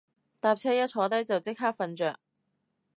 [0.39, 2.19] 搭車一坐低就即刻瞓着